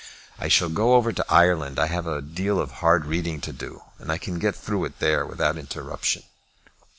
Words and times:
I 0.39 0.47
shall 0.47 0.69
go 0.69 0.95
over 0.95 1.13
to 1.13 1.25
Ireland. 1.31 1.77
I 1.77 1.85
have 1.85 2.07
a 2.07 2.23
deal 2.23 2.59
of 2.59 2.71
hard 2.81 3.05
reading 3.05 3.39
to 3.41 3.53
do, 3.53 3.83
and 3.99 4.11
I 4.11 4.17
can 4.17 4.39
get 4.39 4.55
through 4.55 4.85
it 4.85 4.97
there 4.97 5.27
without 5.27 5.59
interruption." 5.59 6.23